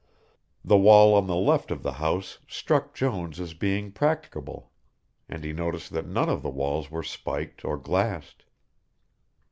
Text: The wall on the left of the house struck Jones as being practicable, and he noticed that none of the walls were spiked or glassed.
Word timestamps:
The 0.65 0.79
wall 0.79 1.13
on 1.13 1.27
the 1.27 1.35
left 1.35 1.69
of 1.69 1.83
the 1.83 1.91
house 2.01 2.39
struck 2.47 2.95
Jones 2.95 3.39
as 3.39 3.53
being 3.53 3.91
practicable, 3.91 4.71
and 5.29 5.43
he 5.43 5.53
noticed 5.53 5.91
that 5.93 6.07
none 6.07 6.27
of 6.27 6.41
the 6.41 6.49
walls 6.49 6.89
were 6.89 7.03
spiked 7.03 7.63
or 7.63 7.77
glassed. 7.77 8.45